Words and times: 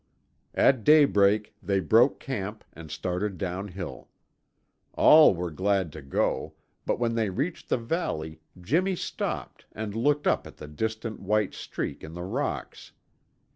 At 0.55 0.83
daybreak 0.83 1.53
they 1.61 1.79
broke 1.79 2.19
camp 2.19 2.63
and 2.73 2.89
started 2.89 3.37
downhill. 3.37 4.07
All 4.93 5.35
were 5.35 5.51
glad 5.51 5.91
to 5.91 6.01
go, 6.01 6.55
but 6.87 6.97
when 6.97 7.13
they 7.13 7.29
reached 7.29 7.69
the 7.69 7.77
valley 7.77 8.41
Jimmy 8.59 8.95
stopped 8.95 9.67
and 9.73 9.93
looked 9.93 10.25
up 10.25 10.47
at 10.47 10.57
the 10.57 10.67
distant 10.67 11.19
white 11.19 11.53
streak 11.53 12.03
in 12.03 12.15
the 12.15 12.23
rocks. 12.23 12.93